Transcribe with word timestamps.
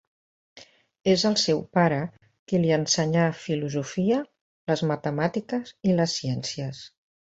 És 1.13 1.25
el 1.31 1.37
seu 1.41 1.61
pare 1.79 1.99
qui 2.15 2.63
li 2.65 2.75
ensenyà 2.79 3.29
filosofia, 3.45 4.21
les 4.75 4.87
matemàtiques 4.95 5.81
i 5.93 6.01
les 6.03 6.21
ciències. 6.23 6.87